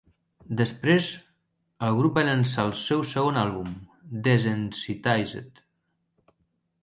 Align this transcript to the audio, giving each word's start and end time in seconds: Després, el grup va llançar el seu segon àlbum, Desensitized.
Després, 0.59 1.09
el 1.87 1.97
grup 1.99 2.15
va 2.19 2.23
llançar 2.29 2.65
el 2.69 2.73
seu 2.85 3.05
segon 3.11 3.37
àlbum, 3.41 3.75
Desensitized. 4.29 5.61